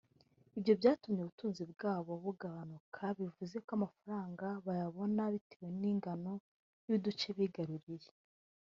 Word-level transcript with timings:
Ibyo 0.57 0.73
byatumye 0.79 1.19
ubutunzi 1.21 1.63
bwabo 1.73 2.11
bugabanuka 2.23 3.03
bivuze 3.19 3.55
ko 3.65 3.71
amafaranga 3.77 4.45
bayabona 4.65 5.21
bitewe 5.33 5.67
n’ingano 5.79 6.31
y’uduce 6.87 7.27
bigaruriye 7.37 8.09